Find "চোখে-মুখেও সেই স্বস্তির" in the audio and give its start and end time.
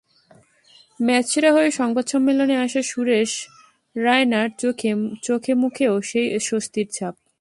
5.23-6.87